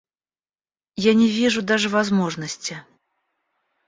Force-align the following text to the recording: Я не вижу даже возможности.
Я 1.03 1.13
не 1.13 1.29
вижу 1.29 1.61
даже 1.61 1.87
возможности. 1.87 2.81